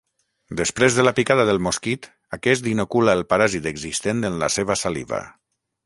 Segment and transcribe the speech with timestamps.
[0.61, 2.09] Després de la picada del mosquit,
[2.39, 5.23] aquest inocula el paràsit existent en la seva saliva.